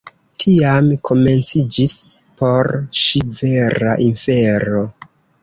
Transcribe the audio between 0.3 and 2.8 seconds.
Tiam komenciĝis por